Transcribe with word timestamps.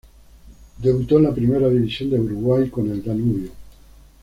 Debutó 0.79 1.17
en 1.19 1.25
la 1.25 1.31
Primera 1.31 1.69
División 1.69 2.09
de 2.09 2.19
Uruguay 2.19 2.67
con 2.71 2.89
el 2.89 3.03
Danubio. 3.03 3.51